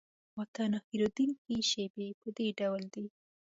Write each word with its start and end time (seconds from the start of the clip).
اته 0.41 0.63
نه 0.71 0.79
هېرېدونکي 0.87 1.55
شیبې 1.69 2.07
په 2.21 2.27
دې 2.37 2.47
ډول 2.59 2.83
دي. 2.93 3.05